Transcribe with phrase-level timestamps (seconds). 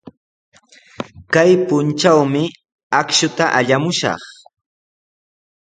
[1.33, 2.43] Kay puntrawmi
[2.99, 4.23] akshuta allamushaq.